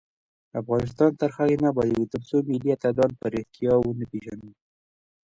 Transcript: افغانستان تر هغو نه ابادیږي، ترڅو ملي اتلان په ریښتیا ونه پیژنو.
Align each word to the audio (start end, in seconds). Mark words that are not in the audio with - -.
افغانستان 0.61 1.11
تر 1.21 1.29
هغو 1.37 1.55
نه 1.63 1.67
ابادیږي، 1.73 2.05
ترڅو 2.13 2.37
ملي 2.49 2.69
اتلان 2.73 3.11
په 3.19 3.25
ریښتیا 3.33 3.73
ونه 3.77 4.05
پیژنو. 4.11 4.49